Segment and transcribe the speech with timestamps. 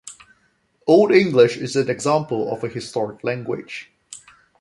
[0.87, 3.91] Old English is an example of a historic language.